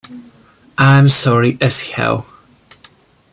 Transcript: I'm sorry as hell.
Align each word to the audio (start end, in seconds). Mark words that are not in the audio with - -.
I'm 0.79 1.09
sorry 1.09 1.59
as 1.61 1.89
hell. 1.89 2.25